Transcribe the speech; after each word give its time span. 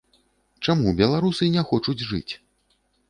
Чаму 0.67 0.93
беларусы 1.01 1.49
не 1.57 1.67
хочуць 1.73 2.05
жыць? 2.13 2.33